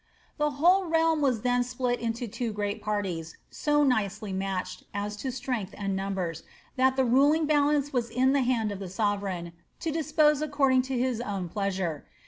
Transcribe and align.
The 0.39 0.49
whole 0.57 0.87
realm 0.87 1.21
was 1.21 1.41
then 1.41 1.63
split 1.63 1.99
into 1.99 2.27
two 2.27 2.51
great 2.53 2.81
parties, 2.81 3.37
so 3.51 3.83
nicely 3.83 4.33
Batched, 4.33 4.81
as 4.95 5.15
to 5.17 5.31
strength 5.31 5.75
and 5.77 5.95
numbers, 5.95 6.41
that 6.75 6.95
the 6.95 7.05
ruling 7.05 7.45
balance 7.45 7.93
was 7.93 8.09
in 8.09 8.33
the 8.33 8.41
hand 8.41 8.71
of 8.71 8.79
the 8.79 8.89
sovereign, 8.89 9.53
to 9.79 9.91
dispose 9.91 10.41
according 10.41 10.81
to 10.89 10.97
his 10.97 11.21
own 11.21 11.49
pleasure. 11.49 12.03